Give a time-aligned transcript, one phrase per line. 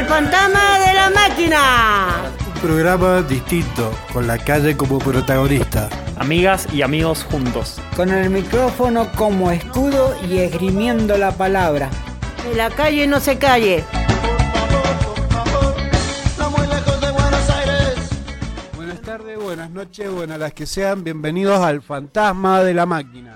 [0.00, 2.32] El fantasma de la máquina.
[2.54, 5.90] Un programa distinto, con la calle como protagonista.
[6.16, 7.78] Amigas y amigos juntos.
[7.96, 11.90] Con el micrófono como escudo y esgrimiendo la palabra.
[12.42, 13.84] Que la calle no se calle.
[18.74, 21.04] Buenas tardes, buenas noches, buenas las que sean.
[21.04, 23.29] Bienvenidos al Fantasma de la Máquina.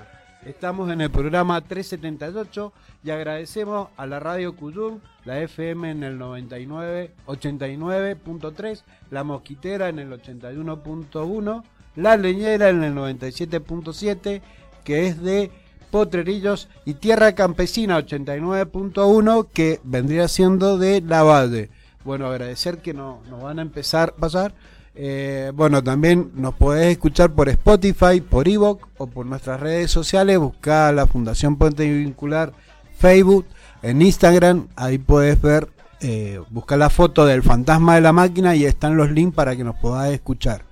[0.45, 2.71] Estamos en el programa 378
[3.03, 9.97] y agradecemos a la radio Cuyum, la FM en el 99, 89.3, la Mosquitera en
[9.97, 11.63] el 81.1,
[11.95, 14.41] la Leñera en el 97.7,
[14.83, 15.49] que es de
[15.89, 21.71] Potrerillos, y Tierra Campesina 89.1, que vendría siendo de La Valle.
[22.03, 24.53] Bueno, agradecer que no, nos van a empezar a pasar.
[24.95, 30.37] Eh, bueno, también nos podés escuchar por Spotify, por Evoc o por nuestras redes sociales.
[30.39, 32.53] Busca la Fundación Puente Vincular
[32.97, 33.45] Facebook,
[33.81, 34.67] en Instagram.
[34.75, 35.67] Ahí puedes ver,
[35.99, 39.75] eh, la foto del fantasma de la máquina y están los links para que nos
[39.75, 40.63] podáis escuchar.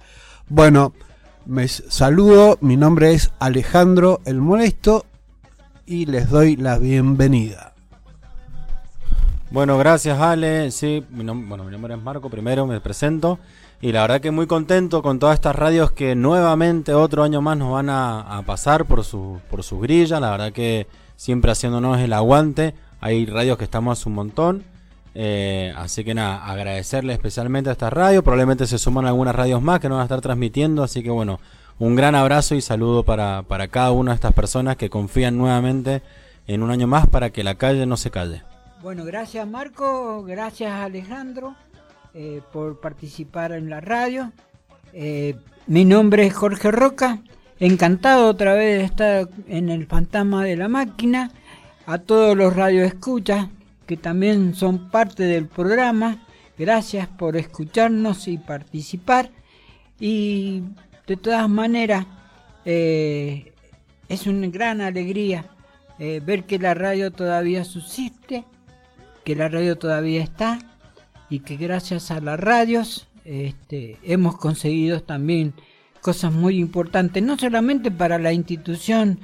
[0.47, 0.93] Bueno,
[1.45, 2.57] me saludo.
[2.61, 5.05] Mi nombre es Alejandro el Molesto
[5.85, 7.73] y les doy la bienvenida.
[9.51, 10.71] Bueno, gracias Ale.
[10.71, 12.29] Sí, bueno, mi nombre es Marco.
[12.29, 13.37] Primero me presento.
[13.83, 17.57] Y la verdad que muy contento con todas estas radios que nuevamente otro año más
[17.57, 20.21] nos van a, pasar por, su, por sus grillas.
[20.21, 22.75] La verdad que siempre haciéndonos el aguante.
[23.01, 24.63] Hay radios que estamos un montón.
[25.15, 28.23] Eh, así que nada, agradecerle especialmente a esta radio.
[28.23, 30.81] Probablemente se suman algunas radios más que nos van a estar transmitiendo.
[30.81, 31.41] Así que bueno,
[31.77, 36.03] un gran abrazo y saludo para, para cada una de estas personas que confían nuevamente
[36.47, 38.43] en un año más para que la calle no se calle.
[38.81, 41.55] Bueno, gracias Marco, gracias Alejandro.
[42.15, 44.31] Eh, por participar en la radio.
[44.93, 47.23] Eh, mi nombre es Jorge Roca,
[47.59, 51.31] encantado otra vez de estar en el Fantasma de la Máquina.
[51.87, 53.47] A todos los radioescuchas
[53.87, 56.23] que también son parte del programa,
[56.55, 59.31] gracias por escucharnos y participar.
[59.99, 60.61] Y
[61.07, 62.05] de todas maneras,
[62.63, 63.53] eh,
[64.07, 65.49] es una gran alegría
[65.97, 68.43] ver que la radio todavía subsiste,
[69.23, 70.59] que la radio todavía está
[71.29, 75.53] y que gracias a las radios este, hemos conseguido también
[76.01, 79.19] cosas muy importantes, no solamente para la institución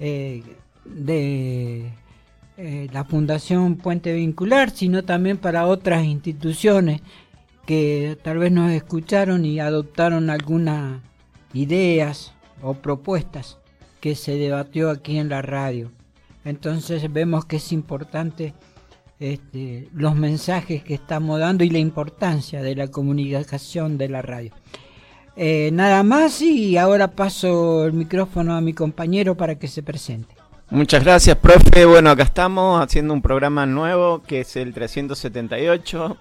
[0.00, 0.42] eh,
[0.84, 1.92] de
[2.56, 7.02] eh, la Fundación Puente Vincular, sino también para otras instituciones
[7.66, 11.00] que tal vez nos escucharon y adoptaron algunas
[11.52, 12.32] ideas
[12.62, 13.58] o propuestas
[14.00, 15.92] que se debatió aquí en la radio.
[16.44, 18.54] Entonces vemos que es importante
[19.22, 24.52] este, los mensajes que estamos dando y la importancia de la comunicación de la radio.
[25.36, 30.34] Eh, nada más y ahora paso el micrófono a mi compañero para que se presente.
[30.70, 31.84] Muchas gracias, profe.
[31.84, 36.16] Bueno, acá estamos haciendo un programa nuevo que es el 378.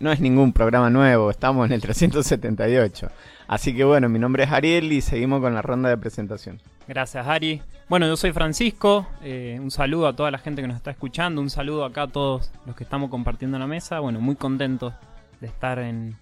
[0.00, 3.10] No es ningún programa nuevo, estamos en el 378.
[3.46, 6.60] Así que bueno, mi nombre es Ariel y seguimos con la ronda de presentación.
[6.86, 7.62] Gracias, Ari.
[7.88, 9.06] Bueno, yo soy Francisco.
[9.22, 11.40] Eh, un saludo a toda la gente que nos está escuchando.
[11.40, 14.00] Un saludo acá a todos los que estamos compartiendo la mesa.
[14.00, 14.94] Bueno, muy contentos
[15.40, 16.16] de estar en,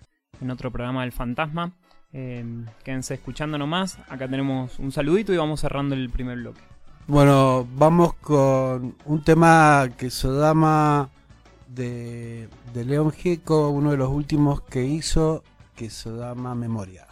[0.51, 1.73] otro programa del Fantasma.
[2.13, 2.45] Eh,
[2.85, 3.99] quédense escuchando nomás.
[4.09, 6.61] Acá tenemos un saludito y vamos cerrando el primer bloque.
[7.07, 11.11] Bueno, vamos con un tema que se llama
[11.69, 15.43] de, de León Gieco, uno de los últimos que hizo,
[15.75, 17.12] que se llama Memoria.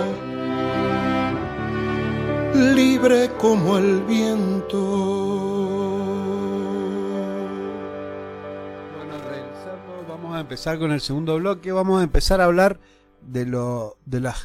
[2.61, 4.77] libre como el viento.
[8.95, 11.71] Bueno, regresando, vamos a empezar con el segundo bloque.
[11.71, 12.79] Vamos a empezar a hablar
[13.21, 14.35] de lo de la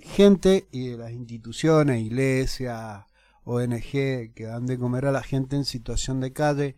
[0.00, 3.04] gente y de las instituciones, iglesias,
[3.44, 6.76] ONG que dan de comer a la gente en situación de calle.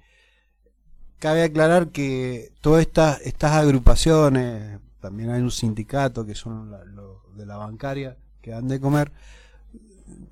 [1.18, 7.46] Cabe aclarar que todas estas, estas agrupaciones, también hay un sindicato que son los de
[7.46, 9.12] la bancaria que dan de comer,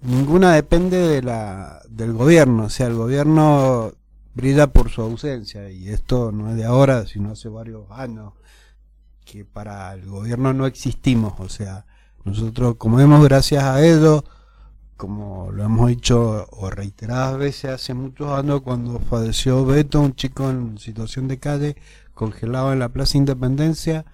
[0.03, 2.65] ninguna depende de la, del gobierno.
[2.65, 3.93] O sea, el gobierno
[4.35, 8.35] brilla por su ausencia y esto no es de ahora, sino hace varios años
[9.25, 11.85] que para el gobierno no existimos, o sea,
[12.25, 14.25] nosotros comemos gracias a ellos,
[14.97, 20.49] como lo hemos dicho o reiteradas veces hace muchos años cuando falleció Beto, un chico
[20.49, 21.77] en situación de calle,
[22.15, 24.05] congelado en la Plaza Independencia,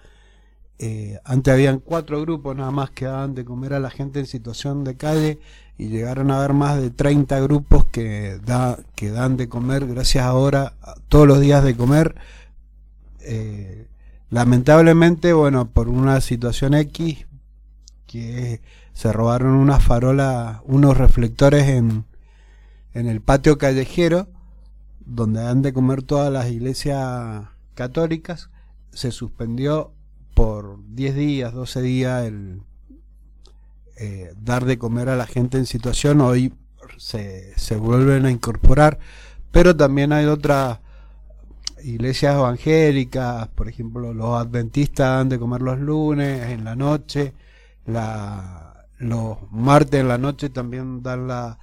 [0.79, 4.25] eh, antes habían cuatro grupos nada más que daban de comer a la gente en
[4.25, 5.39] situación de calle
[5.77, 8.39] y llegaron a haber más de 30 grupos que,
[8.95, 10.73] que dan de comer gracias ahora
[11.09, 12.15] todos los días de comer.
[13.21, 13.87] Eh,
[14.29, 17.25] lamentablemente, bueno, por una situación X,
[18.05, 18.61] que
[18.93, 22.05] se robaron unas farolas, unos reflectores en,
[22.93, 24.27] en el patio callejero,
[25.05, 28.49] donde dan de comer todas las iglesias católicas,
[28.91, 29.92] se suspendió
[30.33, 32.61] por 10 días, 12 días el
[33.97, 36.53] eh, dar de comer a la gente en situación, hoy
[36.97, 38.99] se, se vuelven a incorporar,
[39.51, 40.79] pero también hay otras
[41.83, 47.33] iglesias evangélicas, por ejemplo, los adventistas dan de comer los lunes, en la noche,
[47.85, 51.59] la, los martes en la noche también dan la,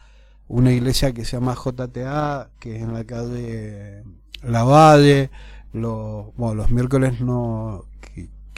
[0.49, 4.03] una iglesia que se llama JTA, que es en la calle
[4.43, 5.31] La Valle,
[5.73, 7.87] los, bueno, los miércoles no,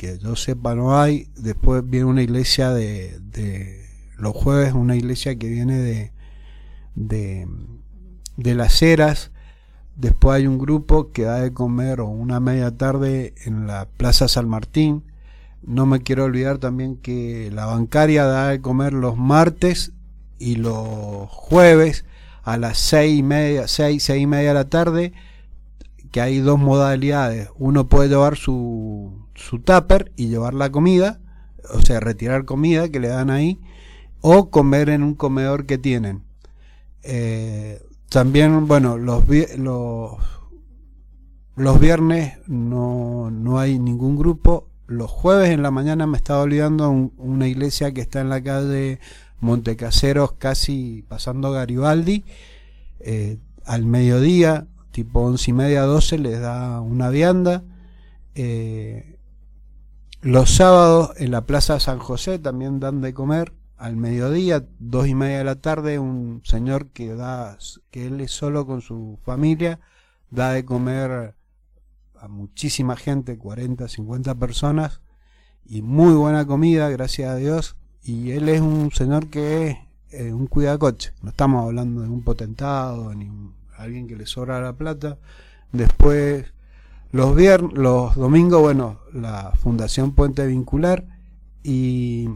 [0.02, 1.28] que yo sepa no hay.
[1.36, 3.86] Después viene una iglesia de,
[4.18, 6.12] los jueves, una iglesia que viene de,
[6.96, 7.46] de,
[8.36, 9.30] de las Heras.
[9.94, 14.26] Después hay un grupo que da de comer o una media tarde en la Plaza
[14.26, 15.04] San Martín.
[15.62, 19.92] No me quiero olvidar también que la bancaria da de comer los martes
[20.36, 22.04] y los jueves
[22.42, 25.12] a las seis y media, seis, seis y media de la tarde,
[26.12, 27.48] que hay dos modalidades.
[27.56, 31.20] Uno puede llevar su, su tupper y llevar la comida,
[31.74, 33.58] o sea, retirar comida que le dan ahí,
[34.20, 36.22] o comer en un comedor que tienen.
[37.02, 39.24] Eh, también, bueno, los,
[41.56, 44.68] los, viernes no, no hay ningún grupo.
[44.86, 49.00] Los jueves en la mañana me estaba olvidando una iglesia que está en la calle
[49.40, 52.24] Montecaseros, casi pasando Garibaldi.
[53.00, 57.64] Eh, al mediodía, tipo once y media, doce, les da una vianda.
[58.34, 59.18] Eh,
[60.20, 65.14] los sábados en la Plaza San José también dan de comer al mediodía, dos y
[65.16, 67.58] media de la tarde, un señor que da,
[67.90, 69.80] que él es solo con su familia,
[70.30, 71.34] da de comer
[72.14, 75.00] a muchísima gente, 40, 50 personas,
[75.64, 77.76] y muy buena comida, gracias a Dios.
[78.04, 79.76] Y él es un señor que es
[80.12, 83.28] eh, un cuidacoche, no estamos hablando de un potentado, ni
[83.82, 85.18] alguien que le sobra la plata.
[85.72, 86.52] Después
[87.12, 91.04] los, viernes, los domingos, bueno, la Fundación Puente Vincular
[91.62, 92.28] y,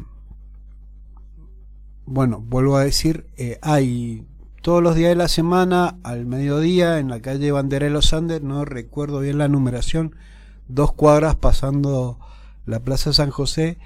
[2.04, 4.26] bueno, vuelvo a decir, eh, hay
[4.62, 8.42] todos los días de la semana, al mediodía, en la calle Bandera de los Andes,
[8.42, 10.14] no recuerdo bien la numeración,
[10.68, 12.18] dos cuadras pasando
[12.66, 13.78] la Plaza San José,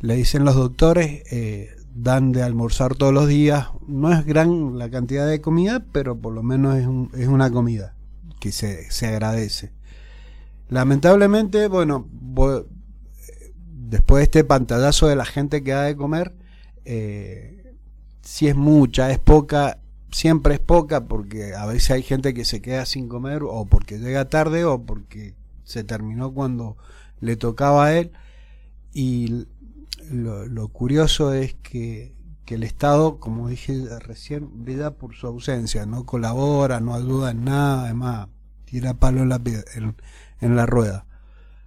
[0.00, 1.70] le dicen los doctores, eh,
[2.02, 6.32] dan de almorzar todos los días, no es gran la cantidad de comida, pero por
[6.32, 7.94] lo menos es, un, es una comida
[8.38, 9.72] que se, se agradece.
[10.68, 12.06] Lamentablemente, bueno,
[13.88, 16.34] después de este pantallazo de la gente que da de comer,
[16.84, 17.74] eh,
[18.20, 19.78] si es mucha, es poca,
[20.12, 23.98] siempre es poca, porque a veces hay gente que se queda sin comer, o porque
[23.98, 26.76] llega tarde, o porque se terminó cuando
[27.20, 28.12] le tocaba a él.
[28.92, 29.46] Y
[30.10, 36.04] lo, curioso es que, que, el Estado, como dije recién, brilla por su ausencia, no
[36.04, 38.28] colabora, no ayuda en nada, además
[38.64, 39.40] tira palo en la,
[39.74, 39.96] en,
[40.40, 41.06] en la rueda.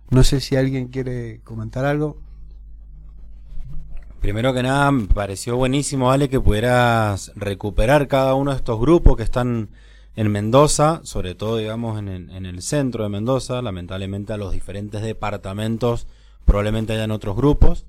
[0.10, 2.18] No sé si alguien quiere comentar algo.
[4.22, 9.18] Primero que nada, me pareció buenísimo, Ale, que pudieras recuperar cada uno de estos grupos
[9.18, 9.70] que están
[10.16, 13.62] en Mendoza, sobre todo, digamos, en, el centro de Mendoza.
[13.62, 16.08] Lamentablemente, a los diferentes departamentos
[16.46, 17.86] probablemente hayan otros grupos,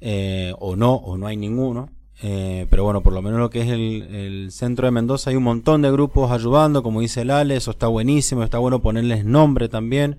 [0.00, 1.90] eh, o no, o no hay ninguno.
[2.20, 5.36] Eh, pero bueno, por lo menos lo que es el, el, centro de Mendoza hay
[5.36, 9.68] un montón de grupos ayudando, como dice el eso está buenísimo, está bueno ponerles nombre
[9.68, 10.18] también.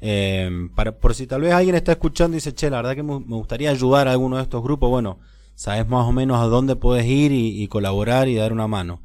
[0.00, 3.02] Eh, para, por si tal vez alguien está escuchando y dice, che, la verdad que
[3.02, 5.18] me, gustaría ayudar a alguno de estos grupos, bueno,
[5.54, 9.00] sabes más o menos a dónde puedes ir y, colaborar y dar una mano.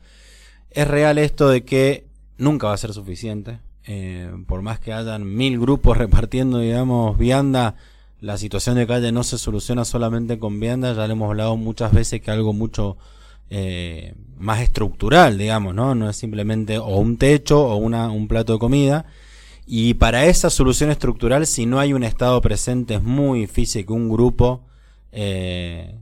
[0.71, 2.05] Es real esto de que
[2.37, 3.59] nunca va a ser suficiente,
[4.47, 7.75] por más que hayan mil grupos repartiendo, digamos, vianda,
[8.21, 11.91] la situación de calle no se soluciona solamente con vivienda, ya le hemos hablado muchas
[11.91, 12.97] veces que algo mucho
[13.49, 15.95] eh, más estructural, digamos, ¿no?
[15.95, 19.05] No es simplemente o un techo o una, un plato de comida.
[19.65, 23.93] Y para esa solución estructural, si no hay un Estado presente, es muy difícil que
[23.93, 24.65] un grupo
[25.11, 25.97] eh,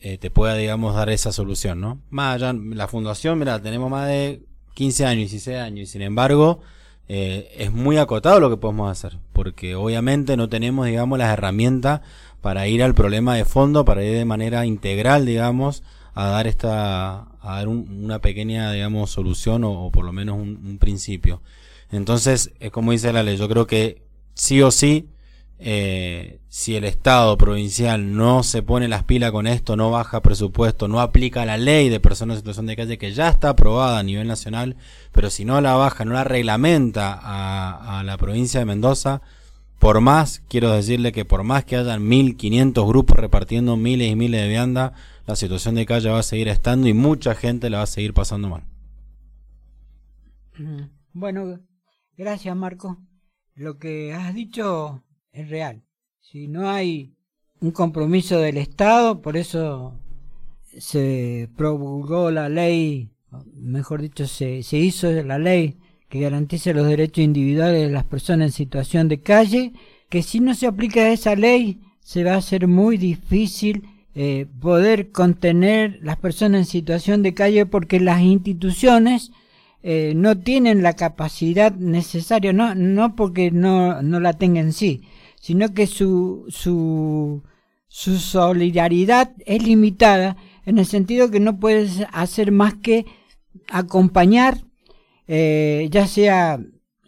[0.00, 2.02] eh, te pueda, digamos, dar esa solución, ¿no?
[2.10, 4.42] Más allá, la fundación, mira, tenemos más de
[4.74, 6.60] 15 años, 16 años, y sin embargo,
[7.08, 12.00] eh, es muy acotado lo que podemos hacer, porque obviamente no tenemos, digamos, las herramientas
[12.40, 15.82] para ir al problema de fondo, para ir de manera integral, digamos,
[16.14, 21.42] a dar esta, a dar una pequeña, digamos, solución o, por lo menos un, principio.
[21.90, 24.02] Entonces, es como dice la ley, yo creo que
[24.34, 25.08] sí o sí,
[25.64, 30.88] eh, si el Estado provincial no se pone las pilas con esto, no baja presupuesto,
[30.88, 34.02] no aplica la ley de personas en situación de calle que ya está aprobada a
[34.02, 34.76] nivel nacional,
[35.12, 39.22] pero si no la baja, no la reglamenta a, a la provincia de Mendoza,
[39.78, 44.42] por más, quiero decirle que por más que hayan 1500 grupos repartiendo miles y miles
[44.42, 44.92] de viandas,
[45.26, 48.14] la situación de calle va a seguir estando y mucha gente la va a seguir
[48.14, 48.64] pasando mal.
[51.12, 51.60] Bueno,
[52.16, 52.98] gracias Marco.
[53.54, 55.82] Lo que has dicho es real.
[56.20, 57.14] Si no hay
[57.60, 59.94] un compromiso del Estado, por eso
[60.78, 63.10] se promulgó la ley,
[63.54, 68.46] mejor dicho, se, se hizo la ley que garantice los derechos individuales de las personas
[68.48, 69.72] en situación de calle,
[70.08, 75.10] que si no se aplica esa ley se va a hacer muy difícil eh, poder
[75.10, 79.30] contener las personas en situación de calle porque las instituciones
[79.82, 85.02] eh, no tienen la capacidad necesaria, no, no porque no, no la tengan en sí,
[85.42, 87.42] sino que su, su,
[87.88, 93.04] su solidaridad es limitada en el sentido que no puedes hacer más que
[93.68, 94.58] acompañar
[95.34, 96.60] eh, ya sea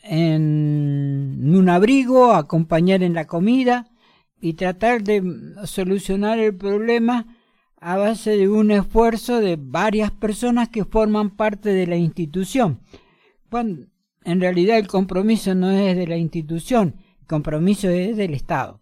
[0.02, 3.90] en un abrigo, acompañar en la comida
[4.40, 5.22] y tratar de
[5.64, 7.26] solucionar el problema
[7.80, 12.80] a base de un esfuerzo de varias personas que forman parte de la institución.
[13.50, 13.86] Cuando
[14.24, 18.80] en realidad el compromiso no es de la institución, el compromiso es del Estado.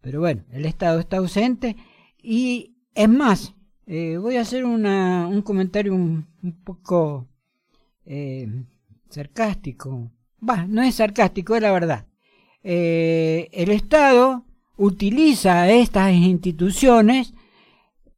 [0.00, 1.76] Pero bueno, el Estado está ausente
[2.20, 3.54] y es más,
[3.86, 6.26] eh, voy a hacer una, un comentario un,
[6.64, 7.28] poco
[8.04, 8.48] eh,
[9.08, 10.10] sarcástico.
[10.68, 12.06] No es sarcástico, es la verdad.
[12.64, 14.44] Eh, el Estado
[14.76, 17.32] utiliza estas instituciones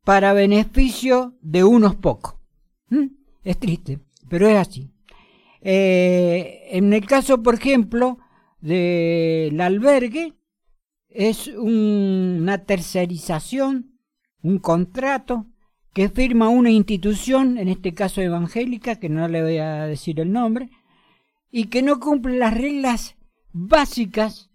[0.04, 2.36] para beneficio de unos pocos.
[2.88, 3.08] ¿Mm?
[3.44, 4.90] Es triste, pero es así.
[5.60, 8.18] En el caso, por ejemplo,
[8.60, 10.34] del albergue,
[11.08, 13.98] es una tercerización,
[14.42, 15.46] un contrato
[15.92, 20.32] que firma una institución, en este caso evangélica, que no le voy a decir el
[20.32, 20.70] nombre,
[21.50, 23.16] y que no cumple las reglas
[23.52, 24.50] básicas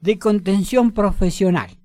[0.00, 1.78] de contención profesional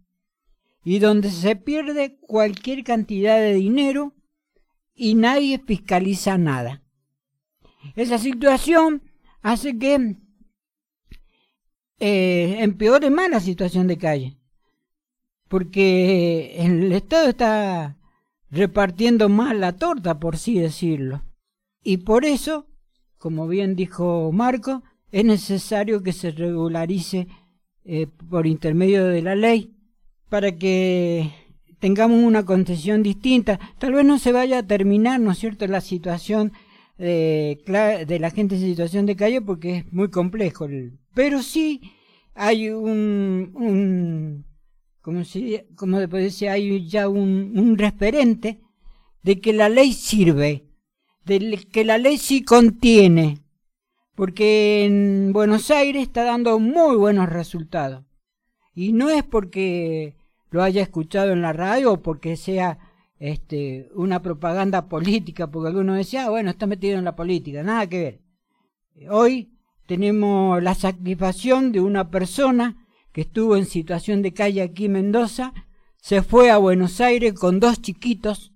[0.84, 4.14] y donde se pierde cualquier cantidad de dinero
[4.94, 6.84] y nadie fiscaliza nada.
[7.96, 9.02] Esa situación
[9.42, 10.18] hace que
[12.00, 14.38] eh, empeore más la situación de calle,
[15.48, 17.98] porque el Estado está
[18.50, 21.24] repartiendo más la torta, por así decirlo.
[21.84, 22.68] Y por eso
[23.24, 27.30] como bien dijo Marco, es necesario que se regularice
[27.86, 29.78] eh, por intermedio de la ley
[30.28, 31.32] para que
[31.80, 33.62] tengamos una concesión distinta.
[33.80, 36.52] Tal vez no se vaya a terminar, ¿no es cierto?, la situación
[36.98, 40.68] de, la gente en situación de calle porque es muy complejo.
[41.14, 41.82] Pero sí
[42.34, 44.46] hay un, un
[45.02, 48.62] como, si, como decir, hay ya un, un referente
[49.22, 50.68] de que la ley sirve
[51.26, 53.40] de que la ley sí contiene,
[54.16, 58.04] porque en Buenos Aires está dando muy buenos resultados.
[58.76, 60.18] Y no es porque
[60.50, 62.80] lo haya escuchado en la radio o porque sea
[63.24, 67.88] este, una propaganda política, porque algunos decía, ah, bueno, está metido en la política, nada
[67.88, 68.22] que ver.
[69.10, 69.54] Hoy
[69.88, 75.54] tenemos la satisfacción de una persona que estuvo en situación de calle aquí en Mendoza,
[75.96, 78.52] se fue a Buenos Aires con dos chiquitos,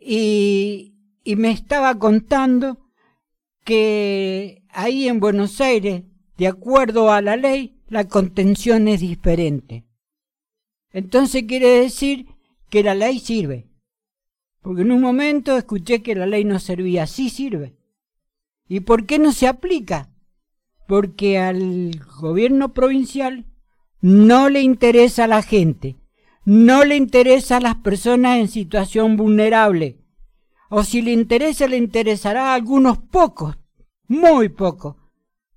[0.00, 2.78] y, y me estaba contando
[3.64, 6.04] que ahí en Buenos Aires,
[6.38, 9.84] de acuerdo a la ley, la contención es diferente.
[10.92, 12.35] Entonces quiere decir
[12.70, 13.68] que la ley sirve.
[14.60, 17.76] Porque en un momento escuché que la ley no servía, sí sirve.
[18.68, 20.10] ¿Y por qué no se aplica?
[20.88, 23.46] Porque al gobierno provincial
[24.00, 25.96] no le interesa a la gente,
[26.44, 30.00] no le interesa a las personas en situación vulnerable,
[30.68, 33.56] o si le interesa, le interesará a algunos pocos,
[34.08, 34.96] muy pocos,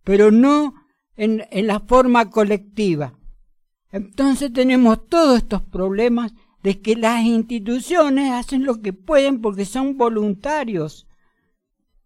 [0.04, 0.76] pero no
[1.16, 3.14] en, en la forma colectiva.
[3.92, 9.98] Entonces tenemos todos estos problemas de que las instituciones hacen lo que pueden porque son
[9.98, 11.08] voluntarios,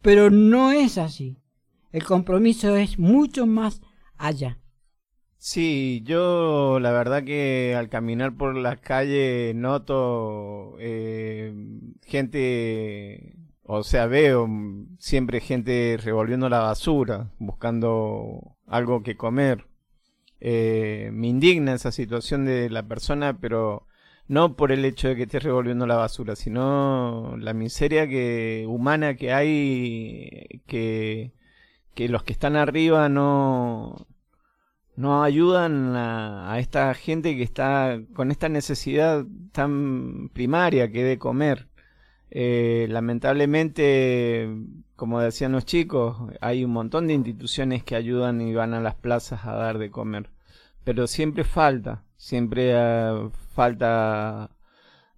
[0.01, 1.37] pero no es así.
[1.91, 3.81] El compromiso es mucho más
[4.17, 4.59] allá.
[5.37, 11.53] Sí, yo la verdad que al caminar por las calles noto eh,
[12.03, 13.35] gente
[13.65, 14.47] o sea, veo
[14.99, 19.65] siempre gente revolviendo la basura, buscando algo que comer.
[20.41, 23.87] Eh, me indigna esa situación de la persona, pero
[24.27, 29.15] no por el hecho de que esté revolviendo la basura, sino la miseria que humana
[29.15, 31.33] que hay que,
[31.95, 34.07] que los que están arriba no
[34.95, 41.67] no ayudan a, esta gente que está con esta necesidad tan primaria que de comer.
[42.31, 44.49] Eh, lamentablemente,
[44.95, 48.95] como decían los chicos, hay un montón de instituciones que ayudan y van a las
[48.95, 50.29] plazas a dar de comer.
[50.83, 54.49] Pero siempre falta, siempre ah, falta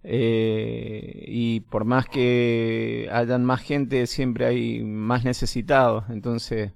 [0.08, 6.04] eh, y por más que hayan más gente, siempre hay más necesitados.
[6.10, 6.72] Entonces,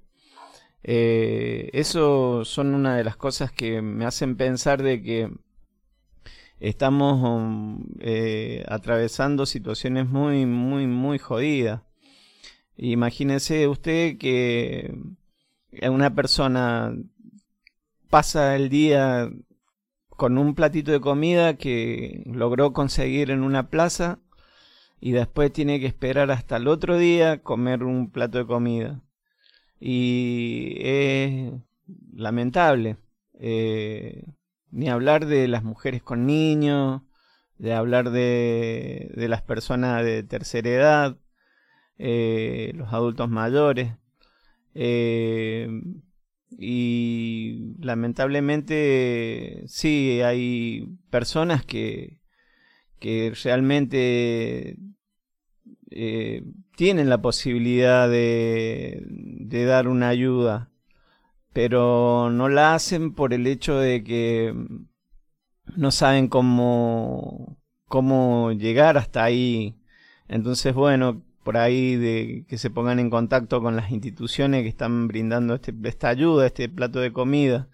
[0.82, 5.30] eh, eso son una de las cosas que me hacen pensar de que
[6.58, 11.82] estamos um, eh, atravesando situaciones muy, muy, muy jodidas.
[12.76, 14.92] Imagínese usted que
[15.82, 16.94] una persona
[18.10, 19.30] pasa el día
[20.08, 24.18] con un platito de comida que logró conseguir en una plaza
[25.00, 29.02] y después tiene que esperar hasta el otro día comer un plato de comida
[29.80, 31.52] y es
[32.12, 32.98] lamentable.
[33.40, 34.24] Eh,
[34.70, 37.02] ni hablar de las mujeres con niños,
[37.58, 41.16] de hablar de, de las personas de tercera edad,
[41.98, 43.94] eh, los adultos mayores.
[44.74, 45.68] Eh,
[46.58, 52.20] y lamentablemente sí hay personas que,
[52.98, 54.76] que realmente
[55.90, 56.42] eh,
[56.76, 60.70] tienen la posibilidad de, de dar una ayuda,
[61.52, 64.54] pero no la hacen por el hecho de que
[65.76, 69.76] no saben cómo, cómo llegar hasta ahí.
[70.28, 75.08] Entonces, bueno, por ahí de que se pongan en contacto con las instituciones que están
[75.08, 77.68] brindando este, esta ayuda, este plato de comida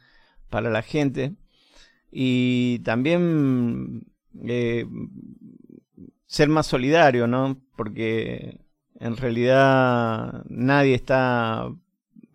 [0.51, 1.35] para la gente.
[2.11, 4.07] Y también
[4.45, 4.87] eh,
[6.27, 7.61] ser más solidario, ¿no?
[7.77, 8.61] Porque
[9.01, 11.69] en realidad nadie está...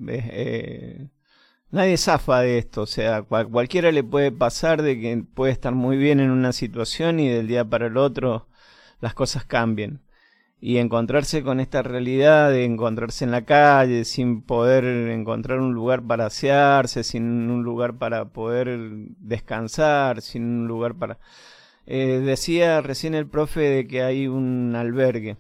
[0.08, 1.10] Eh, eh,
[1.72, 5.98] nadie zafa de esto, o sea, cualquiera le puede pasar de que puede estar muy
[5.98, 8.48] bien en una situación y del día para el otro
[9.00, 10.02] las cosas cambien.
[10.62, 16.04] Y encontrarse con esta realidad de encontrarse en la calle sin poder encontrar un lugar
[16.04, 18.80] para asearse, sin un lugar para poder
[19.20, 21.20] descansar, sin un lugar para...
[21.88, 25.38] Eh, decía recién el profe de que hay un albergue.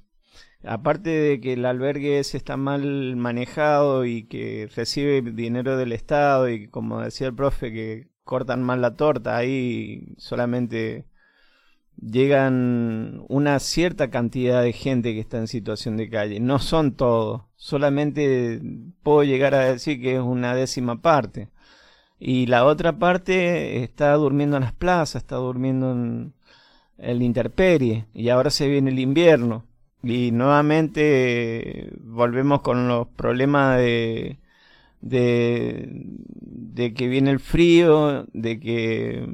[0.64, 6.50] Aparte de que el albergue ese está mal manejado y que recibe dinero del Estado
[6.50, 11.06] y como decía el profe que cortan mal la torta, ahí solamente
[12.02, 16.40] llegan una cierta cantidad de gente que está en situación de calle.
[16.40, 18.62] No son todos, solamente
[19.04, 21.50] puedo llegar a decir que es una décima parte.
[22.20, 26.34] Y la otra parte está durmiendo en las plazas, está durmiendo en
[26.98, 28.08] el intemperie.
[28.14, 29.66] Y ahora se viene el invierno.
[30.04, 34.40] Y nuevamente volvemos con los problemas de,
[35.02, 39.28] de, de que viene el frío, de que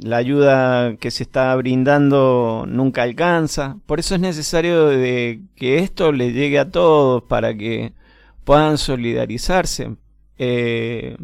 [0.00, 3.78] la ayuda que se está brindando nunca alcanza.
[3.86, 7.92] Por eso es necesario que esto le llegue a todos para que
[8.44, 9.96] puedan solidarizarse.
[10.38, 11.16] Eh,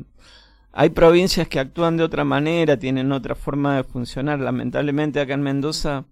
[0.73, 4.41] hay provincias que actúan de otra manera, tienen otra forma de funcionar.
[4.41, 6.05] Lamentablemente acá en Mendoza,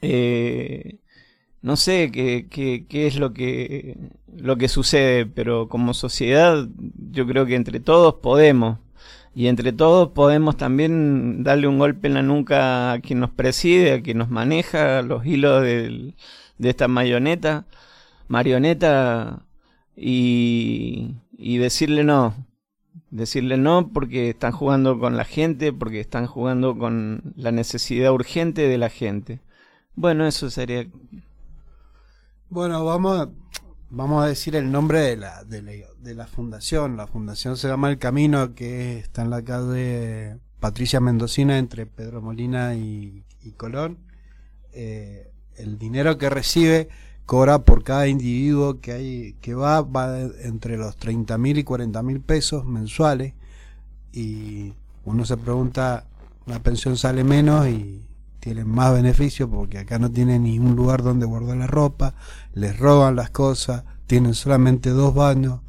[0.00, 0.98] eh,
[1.62, 3.98] no sé qué, qué, qué, es lo que,
[4.36, 6.68] lo que sucede, pero como sociedad
[7.10, 8.78] yo creo que entre todos podemos.
[9.36, 13.92] Y entre todos podemos también darle un golpe en la nuca a quien nos preside,
[13.92, 16.14] a quien nos maneja los hilos de
[16.58, 17.66] esta marioneta,
[18.28, 19.42] marioneta
[19.94, 22.34] y, y decirle no,
[23.10, 28.66] decirle no porque están jugando con la gente, porque están jugando con la necesidad urgente
[28.66, 29.40] de la gente.
[29.96, 30.86] Bueno, eso sería.
[32.48, 33.28] Bueno, vamos a,
[33.90, 36.96] vamos a decir el nombre de la, de la, la fundación.
[36.96, 42.22] La fundación se llama El Camino, que está en la calle Patricia Mendocina entre Pedro
[42.22, 43.24] Molina y,
[43.56, 43.98] Colón.
[44.72, 46.88] Eh, el dinero que recibe
[47.24, 52.02] cobra por cada individuo que hay que va va entre los 30 mil y 40
[52.02, 53.34] mil pesos mensuales
[54.12, 56.06] y uno se pregunta
[56.46, 58.04] una pensión sale menos y
[58.40, 62.14] tienen más beneficios porque acá no tienen ni un lugar donde guardar la ropa
[62.52, 65.60] les roban las cosas tienen solamente dos baños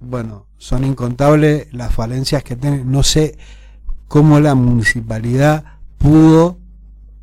[0.00, 3.38] bueno son incontables las falencias que tienen no sé
[4.08, 5.64] cómo la municipalidad
[5.98, 6.58] pudo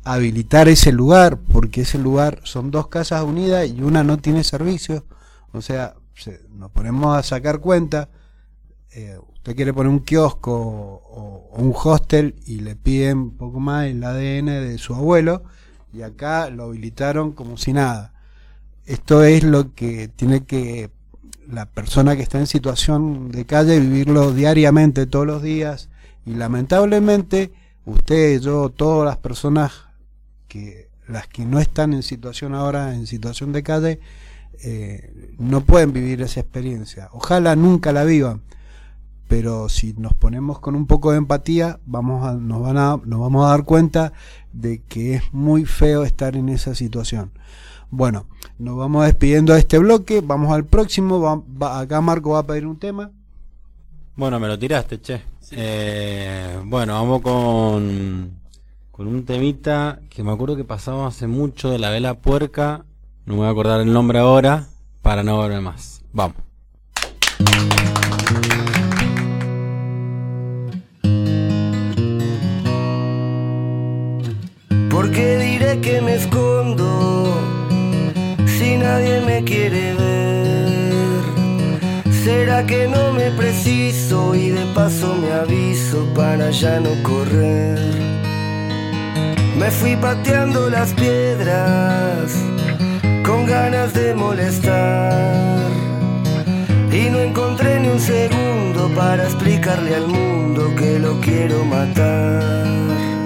[0.04, 5.04] habilitar ese lugar, porque ese lugar son dos casas unidas y una no tiene servicio.
[5.52, 8.08] O sea, se- nos ponemos a sacar cuenta.
[8.92, 13.86] Eh, usted quiere poner un kiosco o, un hostel y le piden un poco más
[13.86, 15.42] el ADN de su abuelo
[15.92, 18.12] y acá lo habilitaron como si nada.
[18.86, 20.90] Esto es lo que tiene que
[21.50, 25.88] la persona que está en situación de calle vivirlo diariamente, todos los días.
[26.26, 27.52] Y lamentablemente,
[27.86, 29.72] usted, yo, todas las personas
[30.46, 34.00] que las que no están en situación ahora, en situación de calle,
[34.62, 37.08] eh, no pueden vivir esa experiencia.
[37.12, 38.42] Ojalá nunca la vivan.
[39.28, 43.20] Pero si nos ponemos con un poco de empatía, vamos a, nos, van a, nos
[43.20, 44.12] vamos a dar cuenta
[44.52, 47.30] de que es muy feo estar en esa situación.
[47.90, 48.26] Bueno,
[48.58, 51.20] nos vamos despidiendo de este bloque, vamos al próximo.
[51.20, 53.10] va- va- acá Marco va a pedir un tema.
[54.16, 55.20] Bueno, me lo tiraste, che.
[55.52, 58.30] Eh, bueno, vamos con,
[58.90, 62.84] con un temita que me acuerdo que pasamos hace mucho de la vela puerca.
[63.26, 64.68] No me voy a acordar el nombre ahora
[65.02, 66.02] para no verme más.
[66.12, 66.36] Vamos.
[75.76, 77.36] Que me escondo
[78.46, 81.22] si nadie me quiere ver?
[82.24, 87.78] ¿Será que no me preciso y de paso me aviso para ya no correr?
[89.58, 92.32] Me fui pateando las piedras
[93.22, 95.68] con ganas de molestar
[96.90, 103.17] y no encontré ni un segundo para explicarle al mundo que lo quiero matar.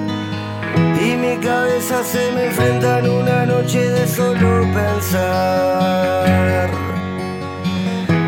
[1.22, 6.68] Mi cabeza se me enfrenta en una noche de solo pensar.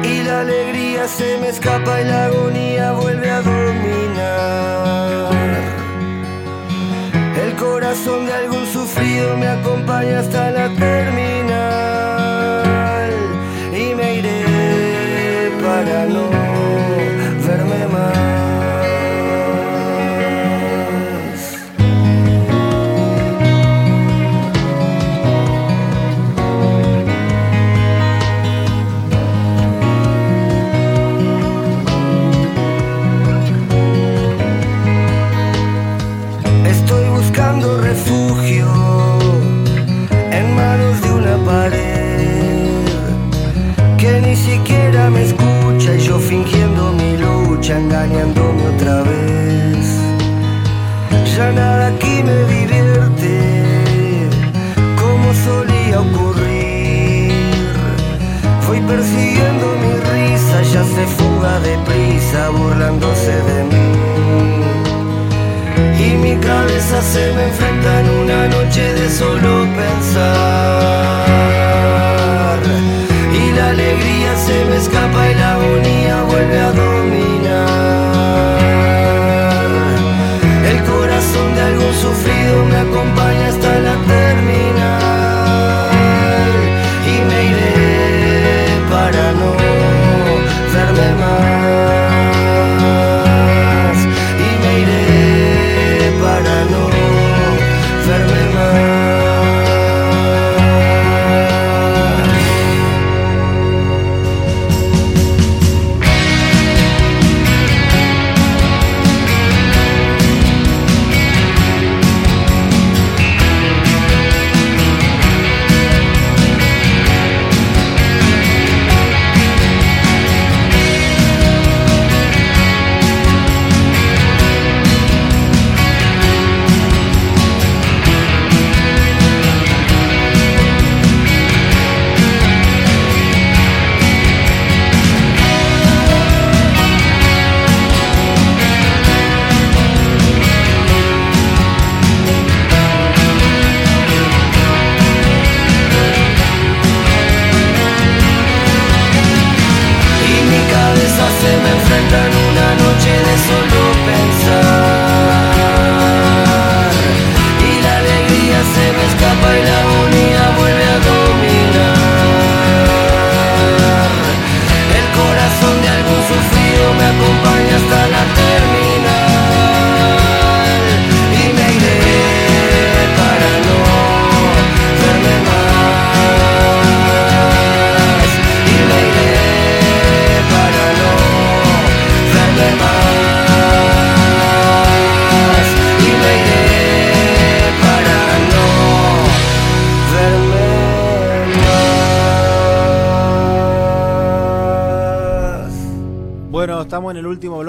[0.05, 5.33] Y la alegría se me escapa y la agonía vuelve a dominar.
[7.45, 11.51] El corazón de algún sufrido me acompaña hasta la terminal.
[13.73, 16.34] Y me iré para no
[61.85, 63.87] deprisa, burlándose de mí.
[65.99, 67.74] Y mi cabeza se me enfrenta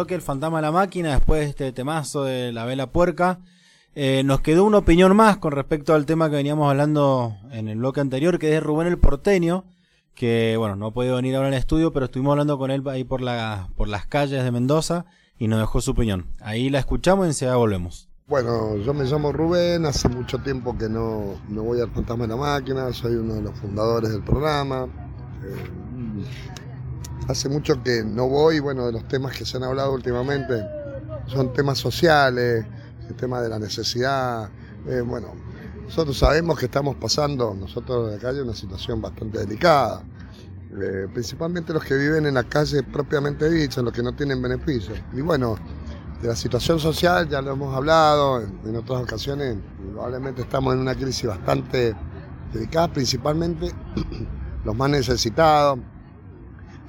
[0.05, 3.39] el bloque del Fantasma de la Máquina, después de este temazo de la vela puerca.
[3.95, 7.79] Eh, nos quedó una opinión más con respecto al tema que veníamos hablando en el
[7.79, 9.63] bloque anterior, que es Rubén el Porteño,
[10.13, 13.21] que bueno, no puede venir ahora al estudio, pero estuvimos hablando con él ahí por,
[13.21, 15.05] la, por las calles de Mendoza
[15.39, 16.27] y nos dejó su opinión.
[16.39, 18.07] Ahí la escuchamos y enseguida volvemos.
[18.27, 22.29] Bueno, yo me llamo Rubén, hace mucho tiempo que no, no voy al Fantasma de
[22.29, 24.87] la Máquina, soy uno de los fundadores del programa.
[25.43, 25.85] Eh,
[27.27, 30.63] hace mucho que no voy, bueno, de los temas que se han hablado últimamente
[31.27, 32.65] son temas sociales,
[33.07, 34.49] el tema de la necesidad.
[34.87, 35.33] Eh, bueno,
[35.83, 40.03] nosotros sabemos que estamos pasando, nosotros de la calle, una situación bastante delicada.
[40.81, 44.99] Eh, principalmente los que viven en la calle propiamente dicha, los que no tienen beneficios.
[45.13, 45.57] Y bueno,
[46.21, 49.57] de la situación social ya lo hemos hablado en, otras ocasiones,
[49.93, 51.95] probablemente estamos en una crisis bastante
[52.51, 53.71] delicada, principalmente
[54.65, 55.79] los más necesitados,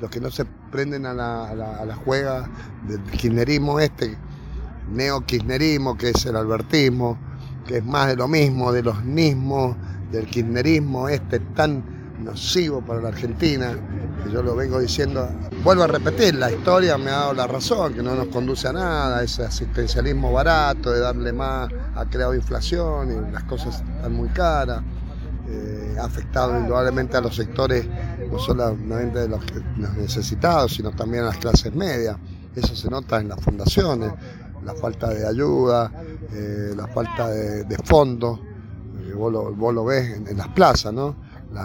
[0.00, 2.48] los que no se prenden a la, a la, juega
[2.86, 4.16] del kirchnerismo este,
[4.92, 7.18] neo-kirchnerismo, que es el albertismo,
[7.66, 9.76] que es más de lo mismo, de los mismos,
[10.10, 11.82] del kirchnerismo este tan
[12.22, 13.74] nocivo para la Argentina,
[14.24, 15.28] que yo lo vengo diciendo,
[15.62, 18.72] vuelvo a repetir, la historia me ha dado la razón, que no nos conduce a
[18.72, 24.28] nada, ese asistencialismo barato de darle más ha creado inflación y las cosas están muy
[24.30, 24.82] caras,
[25.48, 27.86] eh, afectado indudablemente a los sectores,
[28.30, 29.40] no solamente de los,
[29.96, 32.16] necesitados, sino también a las clases medias,
[32.54, 34.12] eso se nota en las fundaciones,
[34.64, 35.92] la falta de ayuda,
[36.32, 38.40] eh, la falta de, fondos,
[39.08, 41.14] eh, vos, lo, ves en, las plazas, ¿no?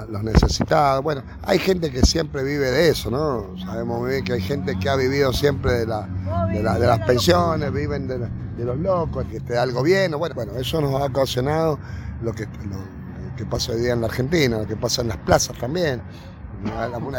[0.09, 1.03] los necesitados.
[1.03, 3.57] Bueno, hay gente que siempre vive de eso, ¿no?
[3.59, 6.07] Sabemos muy bien que hay gente que ha vivido siempre de, la,
[6.47, 8.19] de, las pensiones, viven de,
[8.63, 10.17] los locos, que te da el gobierno.
[10.17, 11.79] Bueno, bueno, eso nos ha ocasionado
[12.21, 13.00] lo que, lo,
[13.35, 16.01] que pasa hoy día en la Argentina, lo que pasa en las plazas también.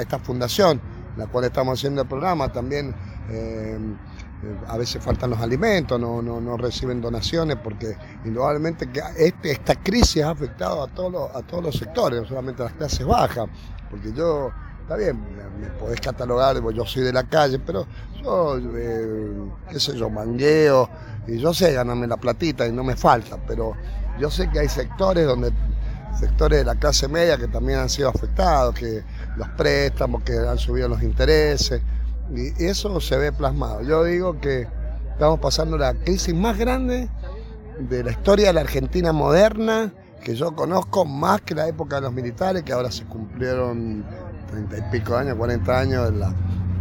[0.01, 0.81] Esta fundación,
[1.17, 2.95] la cual estamos haciendo el programa, también
[3.29, 3.79] eh,
[4.69, 10.23] a veces faltan los alimentos, no, no, reciben donaciones, porque indudablemente que este, esta crisis
[10.23, 13.47] ha afectado a todos, los, a todos los sectores, no solamente a las clases bajas,
[13.91, 15.21] porque yo, está bien,
[15.61, 17.87] me, podés catalogar, yo soy de la calle, pero
[18.23, 19.33] yo, eh,
[19.71, 20.89] qué sé yo, mangueo,
[21.27, 23.75] y yo sé ganarme la platita y no me falta, pero
[24.19, 25.53] yo sé que hay sectores donde
[26.19, 29.03] sectores de la clase media que también han sido afectados, que
[29.37, 31.81] los préstamos, que han subido los intereses,
[32.35, 33.83] y eso se ve plasmado.
[33.83, 34.67] Yo digo que
[35.13, 37.09] estamos pasando la crisis más grande
[37.79, 42.03] de la historia de la Argentina moderna, que yo conozco más que la época de
[42.03, 44.05] los militares, que ahora se cumplieron
[44.51, 46.13] 30 y pico años, 40 años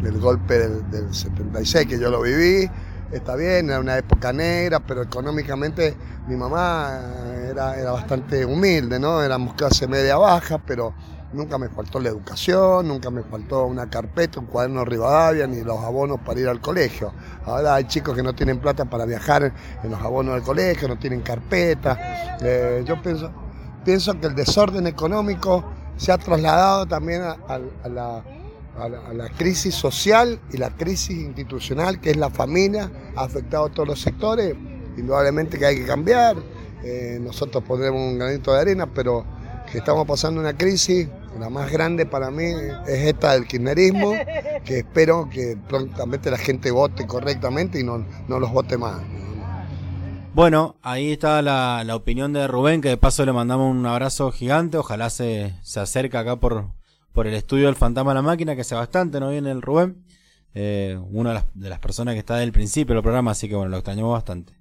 [0.01, 2.69] del golpe del, 76, que yo lo viví.
[3.11, 5.95] Está bien, era una época negra, pero económicamente
[6.27, 7.01] mi mamá
[7.49, 9.21] era, era bastante humilde, ¿no?
[9.21, 10.93] Éramos clase media baja, pero
[11.33, 15.79] Nunca me faltó la educación, nunca me faltó una carpeta, un cuaderno Rivadavia, ni los
[15.79, 17.13] abonos para ir al colegio.
[17.45, 20.99] Ahora hay chicos que no tienen plata para viajar en los abonos del colegio, no
[20.99, 22.37] tienen carpeta.
[22.41, 23.31] Eh, yo pienso,
[23.85, 25.63] pienso que el desorden económico
[25.95, 27.37] se ha trasladado también a,
[27.87, 28.23] la,
[29.37, 34.01] crisis social y la crisis institucional, que es la familia, ha afectado a todos los
[34.01, 34.55] sectores.
[34.97, 36.37] Indudablemente que hay que cambiar.
[36.83, 39.25] Eh, nosotros pondremos un granito de arena, pero
[39.71, 41.07] que estamos pasando una crisis
[41.39, 42.43] la más grande para mí
[42.87, 44.13] es esta del kirchnerismo,
[44.65, 49.01] que espero que prontamente la gente vote correctamente y no, no los vote más.
[50.33, 54.31] Bueno, ahí está la, la, opinión de Rubén, que de paso le mandamos un abrazo
[54.31, 54.77] gigante.
[54.77, 56.67] Ojalá se, se acerque acá por,
[57.13, 60.03] por el estudio del Fantasma de la Máquina, que hace bastante no viene el Rubén.
[60.53, 63.47] Eh, una de las, de las personas que está desde el principio del programa, así
[63.47, 64.53] que bueno, lo extrañamos bastante.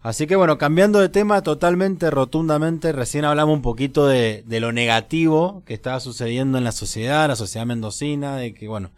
[0.00, 4.72] Así que bueno, cambiando de tema totalmente, rotundamente, recién hablamos un poquito de, de lo
[4.72, 8.90] negativo que estaba sucediendo en la sociedad, la sociedad mendocina, de que bueno,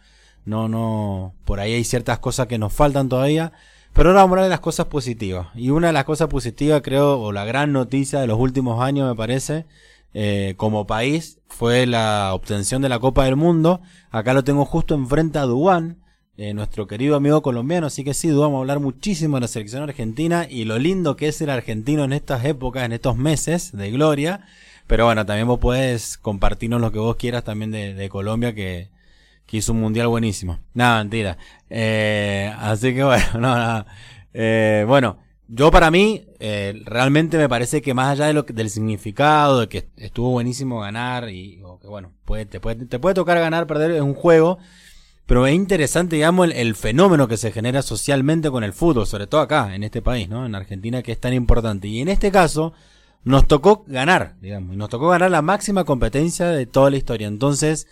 [0.45, 3.51] no, no, por ahí hay ciertas cosas que nos faltan todavía,
[3.93, 5.47] pero ahora vamos a hablar de las cosas positivas.
[5.55, 9.07] Y una de las cosas positivas, creo, o la gran noticia de los últimos años,
[9.09, 9.65] me parece,
[10.13, 13.81] eh, como país, fue la obtención de la Copa del Mundo.
[14.09, 15.97] Acá lo tengo justo enfrente a Dubán,
[16.37, 17.87] eh, nuestro querido amigo colombiano.
[17.87, 21.27] Así que sí, vamos a hablar muchísimo de la selección argentina y lo lindo que
[21.27, 24.45] es ser argentino en estas épocas, en estos meses de gloria.
[24.87, 28.89] Pero bueno, también vos podés compartirnos lo que vos quieras también de, Colombia, que,
[29.51, 30.59] hizo un mundial buenísimo.
[30.73, 31.37] Nada, mentira.
[31.69, 33.85] Eh, así que bueno, no, nada.
[34.85, 35.17] Bueno,
[35.53, 36.23] yo para mí,
[36.85, 41.29] realmente me parece que más allá de lo del significado, de que estuvo buenísimo ganar
[41.29, 44.59] y que bueno, puede, te, puede, te puede tocar ganar, perder en un juego,
[45.25, 49.41] pero es interesante, digamos, el, fenómeno que se genera socialmente con el fútbol, sobre todo
[49.41, 50.45] acá, en este país, ¿no?
[50.45, 51.87] En Argentina, que es tan importante.
[51.87, 52.73] Y en este caso,
[53.23, 57.27] nos tocó ganar, digamos, nos tocó ganar la máxima competencia de toda la historia.
[57.27, 57.87] Entonces,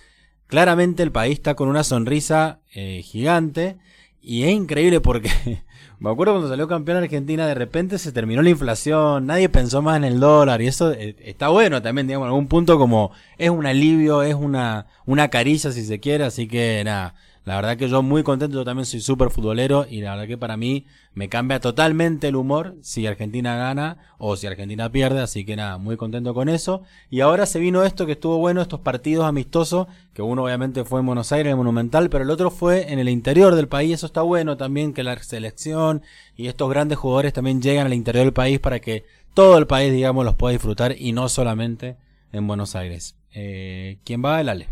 [0.48, 3.78] claramente el país está con una sonrisa eh, gigante.
[4.22, 5.30] Y es increíble porque
[6.00, 9.98] me acuerdo cuando salió campeón Argentina, de repente se terminó la inflación, nadie pensó más
[9.98, 13.50] en el dólar y eso eh, está bueno también, digamos, en algún punto como es
[13.50, 17.16] un alivio, es una, una caricia si se quiere, así que nada,
[17.50, 20.38] la verdad que yo muy contento, yo también soy súper futbolero y la verdad que
[20.38, 20.86] para mí
[21.16, 25.80] me cambia totalmente el humor si Argentina gana o si Argentina pierde, así que nada,
[25.80, 26.84] muy contento con eso.
[27.10, 31.00] Y ahora se vino esto que estuvo bueno, estos partidos amistosos, que uno obviamente fue
[31.00, 34.06] en Buenos Aires, en Monumental, pero el otro fue en el interior del país, eso
[34.06, 36.04] está bueno también, que la selección
[36.36, 39.92] y estos grandes jugadores también llegan al interior del país para que todo el país,
[39.92, 41.98] digamos, los pueda disfrutar y no solamente
[42.32, 43.16] en Buenos Aires.
[43.34, 44.40] Eh, ¿Quién va?
[44.40, 44.68] El Ale.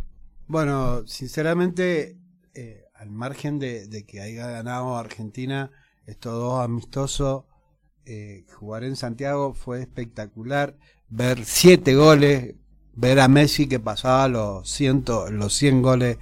[0.46, 2.18] Bueno, sinceramente
[2.60, 5.70] eh, al margen de, que haya ganado Argentina
[6.08, 7.44] estos dos amistosos,
[8.04, 10.76] eh, jugar en Santiago fue espectacular.
[11.08, 12.56] Ver siete goles,
[12.96, 16.18] ver a Messi que pasaba los, ciento, los 100 goles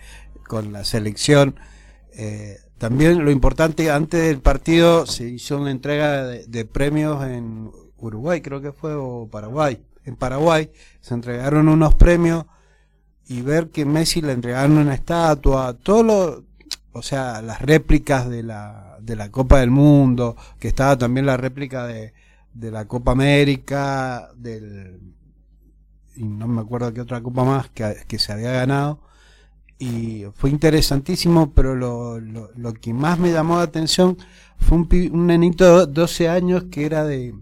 [0.45, 1.57] con la selección.
[2.11, 7.71] Eh, también lo importante, antes del partido se hizo una entrega de, de, premios en
[7.95, 9.81] Uruguay, creo que fue, o Paraguay.
[10.03, 10.69] En Paraguay
[10.99, 12.45] se entregaron unos premios
[13.28, 16.43] y ver que Messi le entregaron una estatua, todo lo,
[16.93, 21.38] o sea, las réplicas de la, de la Copa del Mundo, que estaba también la
[21.38, 22.13] réplica de,
[22.53, 24.99] de la Copa América, del,
[26.15, 29.01] y no me acuerdo qué otra copa más que, que se había ganado.
[29.78, 34.17] Y fue interesantísimo, pero lo, lo, lo, que más me llamó la atención
[34.57, 37.36] fue un, un nenito de 12 años que era de,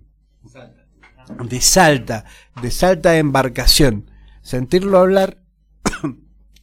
[1.48, 2.26] de Salta,
[2.60, 4.10] de Salta de embarcación.
[4.42, 5.43] Sentirlo hablar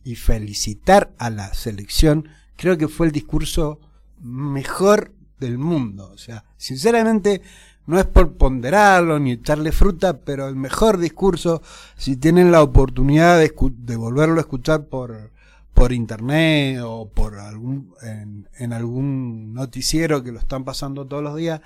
[0.04, 3.80] y felicitar a la selección, creo que fue el discurso
[4.20, 6.10] mejor del mundo.
[6.12, 7.42] O sea, sinceramente,
[7.86, 11.62] no es por ponderarlo ni echarle fruta, pero el mejor discurso,
[11.96, 15.32] si tienen la oportunidad de, volverlo a escuchar por,
[15.74, 21.36] por internet o por algún, en, en, algún noticiero que lo están pasando todos los
[21.36, 21.60] días,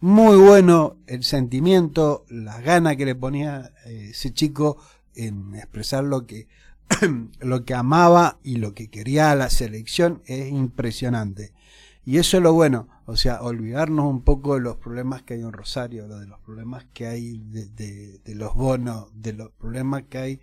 [0.00, 4.76] muy bueno el sentimiento, la gana que le ponía eh, ese chico
[5.14, 6.48] en expresar lo que
[7.40, 11.52] lo que amaba y lo que quería la selección es impresionante.
[12.04, 15.40] Y eso es lo bueno, o sea, olvidarnos un poco de los problemas que hay
[15.40, 20.40] en Rosario, de los problemas que hay de, los bonos, de los problemas que hay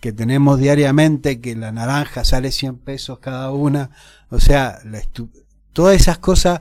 [0.00, 3.90] que tenemos diariamente, que la naranja sale 100 pesos cada una,
[4.30, 4.78] o sea,
[5.72, 6.60] todas esas cosas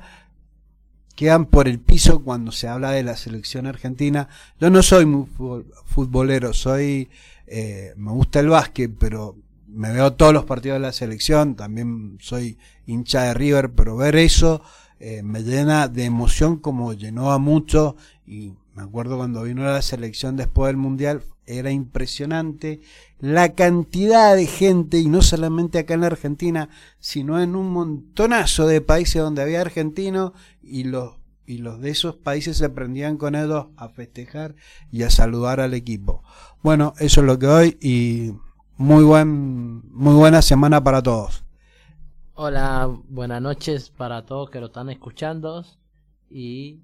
[1.16, 4.28] quedan por el piso cuando se habla de la selección argentina.
[4.60, 5.28] Yo no soy muy
[5.86, 7.10] futbolero, soy
[7.48, 9.38] eh, me gusta el básquet, pero
[9.68, 14.16] me veo todos los partidos de la selección, también soy hincha de River, pero ver
[14.16, 14.62] eso
[15.00, 19.82] eh, me llena de emoción como llenó a muchos y me acuerdo cuando vino la
[19.82, 22.82] selección después del Mundial, era impresionante
[23.20, 26.70] la cantidad de gente, y no solamente acá en la Argentina,
[27.00, 31.16] sino en un montonazo de países donde había argentinos y los,
[31.46, 34.56] y los de esos países se prendían con ellos a festejar
[34.92, 36.24] y a saludar al equipo.
[36.66, 38.34] Bueno, eso es lo que hoy y
[38.76, 41.44] muy buen muy buena semana para todos.
[42.34, 45.64] Hola, buenas noches para todos que lo están escuchando
[46.28, 46.80] y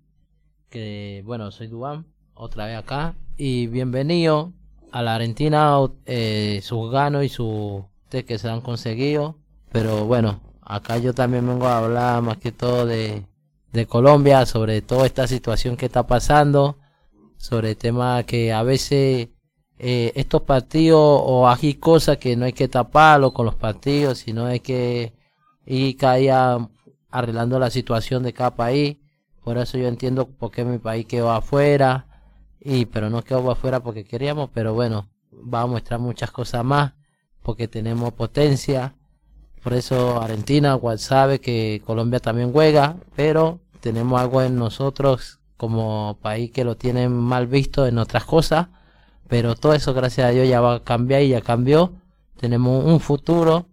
[0.70, 2.06] que bueno, soy Duan,
[2.36, 4.54] otra vez acá y bienvenido
[4.92, 5.76] a la Argentina,
[6.06, 9.40] eh, sus ganos y sus que se han conseguido,
[9.72, 13.26] pero bueno, acá yo también vengo a hablar más que todo de,
[13.74, 16.78] de Colombia, sobre toda esta situación que está pasando,
[17.38, 19.30] sobre el tema que a veces
[19.84, 24.46] eh, estos partidos o hay cosas que no hay que taparlo con los partidos, sino
[24.46, 25.14] hay que
[25.66, 26.70] ir cada
[27.10, 28.98] arreglando la situación de cada país.
[29.44, 32.06] Por eso yo entiendo por qué mi país quedó afuera,
[32.60, 36.94] y pero no quedó afuera porque queríamos, pero bueno, va a mostrar muchas cosas más,
[37.42, 38.94] porque tenemos potencia.
[39.64, 46.20] Por eso Argentina igual sabe que Colombia también juega, pero tenemos algo en nosotros como
[46.22, 48.68] país que lo tienen mal visto en otras cosas
[49.32, 51.94] pero todo eso, gracias a Dios, ya va a cambiar y ya cambió.
[52.38, 53.66] Tenemos un futuro.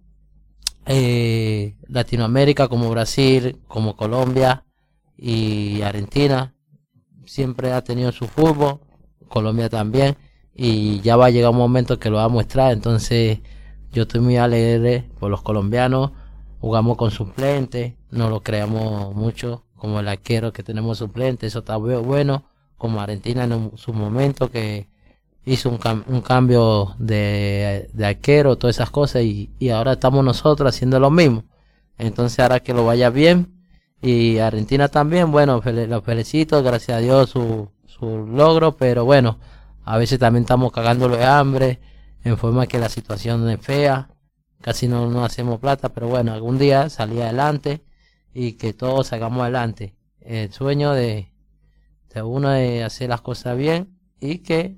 [0.86, 4.64] Eh, Latinoamérica como Brasil, como Colombia
[5.16, 6.54] y Argentina
[7.26, 8.78] siempre ha tenido su fútbol,
[9.26, 10.16] Colombia también,
[10.54, 13.40] y ya va a llegar un momento que lo va a mostrar, entonces
[13.92, 16.12] yo estoy muy alegre por los colombianos,
[16.60, 21.76] jugamos con suplentes, no lo creamos mucho, como el arquero que tenemos suplente, eso está
[21.76, 22.44] bueno,
[22.76, 24.86] como Argentina en su momento que
[25.44, 30.74] hizo un, un cambio de, de, arquero, todas esas cosas, y, y, ahora estamos nosotros
[30.74, 31.44] haciendo lo mismo.
[31.96, 33.54] Entonces, ahora que lo vaya bien,
[34.00, 39.38] y Argentina también, bueno, los felicito, gracias a Dios su, su logro, pero bueno,
[39.84, 41.80] a veces también estamos cagándolo de hambre,
[42.24, 44.10] en forma que la situación es fea,
[44.60, 47.82] casi no, no hacemos plata, pero bueno, algún día salí adelante,
[48.34, 49.94] y que todos salgamos adelante.
[50.20, 51.32] El sueño de,
[52.14, 54.76] de uno de hacer las cosas bien y que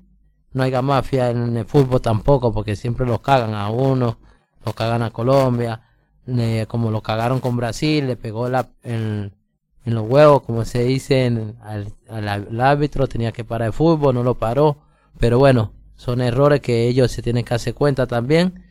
[0.53, 4.17] no haya mafia en el fútbol tampoco, porque siempre los cagan a uno,
[4.65, 5.81] los cagan a Colombia,
[6.67, 8.47] como lo cagaron con Brasil, le pegó
[8.83, 9.33] en,
[9.85, 14.35] los huevos, como se dice, en- al árbitro tenía que parar el fútbol, no lo
[14.35, 14.77] paró,
[15.19, 18.65] pero bueno, son errores que ellos se tienen que hacer cuenta también,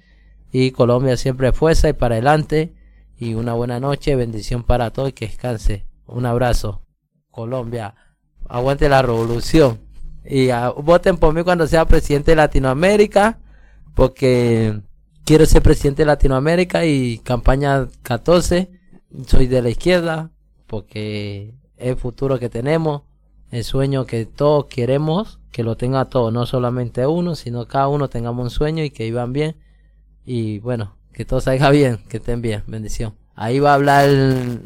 [0.53, 2.75] y Colombia siempre fuerza y para adelante,
[3.19, 6.83] y una buena noche, bendición para todos y que descanse, un abrazo,
[7.31, 7.95] Colombia,
[8.49, 9.90] aguante la revolución.
[10.25, 10.49] Y
[10.83, 13.39] voten por mí cuando sea presidente de Latinoamérica,
[13.95, 14.81] porque
[15.25, 18.71] quiero ser presidente de Latinoamérica y campaña 14,
[19.27, 20.31] soy de la izquierda,
[20.67, 23.03] porque es el futuro que tenemos,
[23.51, 28.09] el sueño que todos queremos, que lo tenga todo, no solamente uno, sino cada uno
[28.09, 29.57] tengamos un sueño y que vivan bien.
[30.25, 33.15] Y bueno, que todo salga bien, que estén bien, bendición.
[33.41, 34.07] Ahí va a hablar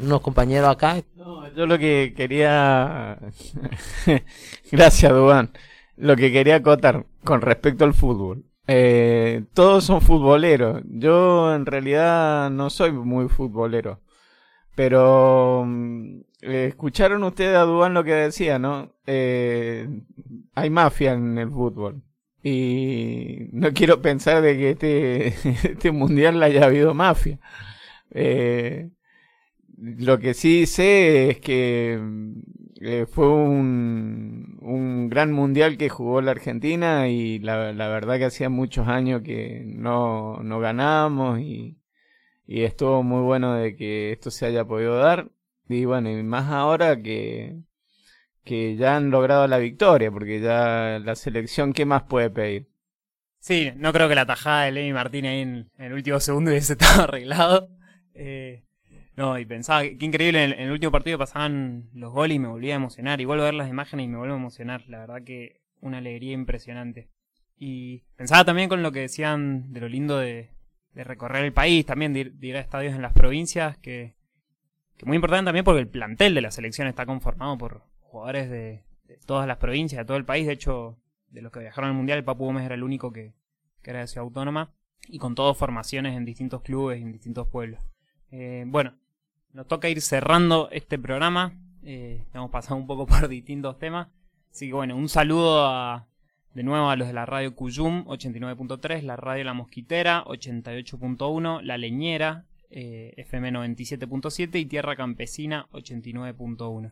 [0.01, 3.17] unos compañeros acá, No, yo lo que quería.
[4.71, 5.51] Gracias, Dubán.
[5.95, 8.43] Lo que quería acotar con respecto al fútbol.
[8.67, 10.81] Eh, todos son futboleros.
[10.89, 14.01] Yo en realidad no soy muy futbolero.
[14.75, 18.91] Pero mm, eh, escucharon ustedes a Dubán lo que decía, ¿no?
[19.07, 19.87] Eh,
[20.53, 22.01] hay mafia en el fútbol.
[22.43, 25.27] Y no quiero pensar de que este,
[25.71, 27.39] este mundial haya habido mafia.
[28.11, 28.89] Eh,
[29.77, 32.33] lo que sí sé es que mm,
[32.81, 38.25] eh, fue un, un gran mundial que jugó la Argentina y la, la verdad que
[38.25, 41.77] hacía muchos años que no, no ganamos y,
[42.47, 45.29] y estuvo muy bueno de que esto se haya podido dar.
[45.69, 47.57] Y bueno, y más ahora que,
[48.45, 52.67] que ya han logrado la victoria, porque ya la selección, ¿qué más puede pedir?
[53.39, 56.51] Sí, no creo que la tajada de Lenny Martínez ahí en, en el último segundo
[56.51, 57.69] hubiese estado arreglado.
[58.15, 58.63] Eh,
[59.15, 62.73] no, y pensaba, qué increíble, en, el- último partido pasaban los goles y me volvía
[62.73, 63.21] a emocionar.
[63.21, 64.83] Y vuelvo a ver las imágenes y me vuelvo a emocionar.
[64.87, 67.09] La verdad que una alegría impresionante.
[67.57, 70.49] Y pensaba también con lo que decían de lo lindo de,
[70.93, 74.15] de recorrer el país, también de ir, a estadios en las provincias, que,
[75.05, 79.17] muy importante también porque el plantel de la selección está conformado por jugadores de, de
[79.25, 80.47] todas las provincias, de todo el país.
[80.47, 80.97] De hecho,
[81.29, 83.33] de los que viajaron al Mundial, el Papu Gómez era el único que,
[83.81, 84.73] que era de Ciudad Autónoma.
[85.07, 87.79] Y con todas formaciones en distintos clubes y en distintos pueblos.
[88.37, 88.93] Eh, bueno,
[89.53, 91.57] nos toca ir cerrando este programa.
[91.83, 94.09] Eh, hemos pasado un poco por distintos temas.
[94.51, 96.07] Así que bueno, un saludo a,
[96.53, 101.77] de nuevo a los de la radio Cuyum 89.3, la radio La Mosquitera 88.1, La
[101.77, 106.91] Leñera eh, FM 97.7 y Tierra Campesina 89.1.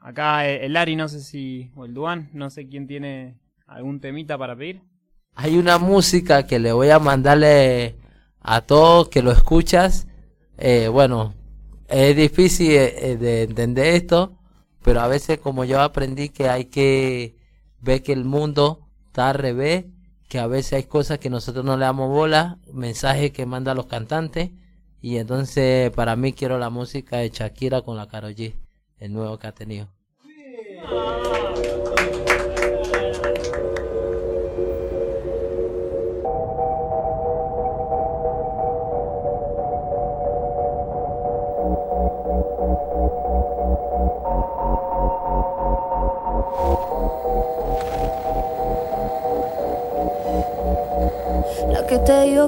[0.00, 3.36] Acá eh, el Ari, no sé si, o el Duan, no sé quién tiene
[3.68, 4.80] algún temita para pedir.
[5.36, 7.94] Hay una música que le voy a mandarle
[8.40, 10.08] a todos que lo escuchas.
[10.58, 11.34] Eh, bueno,
[11.88, 14.38] es difícil eh, eh, de entender esto,
[14.82, 17.36] pero a veces como yo aprendí que hay que
[17.80, 19.86] ver que el mundo está al revés,
[20.28, 23.86] que a veces hay cosas que nosotros no le damos bola, mensajes que mandan los
[23.86, 24.50] cantantes,
[25.00, 28.54] y entonces para mí quiero la música de Shakira con la Karol G,
[28.98, 29.88] el nuevo que ha tenido.
[30.88, 31.63] La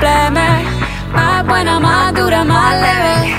[0.00, 3.36] Más buena, más dura, más leve.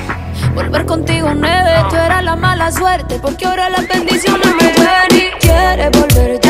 [0.53, 5.39] Volver contigo, nueve, tú eras la mala suerte, porque ahora las bendiciones me ven y
[5.39, 6.48] quieres volver.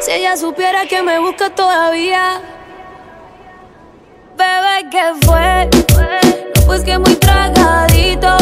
[0.00, 2.40] Si ella supiera que me busca todavía.
[4.36, 5.68] Bebé, que fue?
[5.96, 8.36] No, pues que muy tragadito.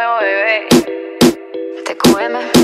[0.00, 0.66] nuevo bebé.
[1.76, 2.59] Este TQM.